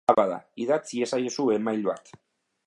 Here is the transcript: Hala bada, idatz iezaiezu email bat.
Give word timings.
Hala 0.09 0.13
bada, 0.19 0.37
idatz 0.65 0.95
iezaiezu 1.01 1.47
email 1.59 1.87
bat. 1.91 2.13